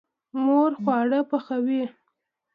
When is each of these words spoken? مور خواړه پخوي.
مور 0.43 0.71
خواړه 0.83 1.19
پخوي. 1.29 1.83